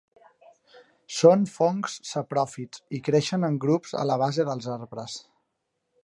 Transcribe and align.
Són 1.17 1.43
fongs 1.57 1.97
sapròfits 2.11 2.81
i 2.99 3.01
creixen 3.09 3.47
en 3.49 3.59
grups 3.67 3.93
a 4.05 4.09
la 4.13 4.17
base 4.23 4.47
dels 4.49 4.71
arbres. 4.77 5.19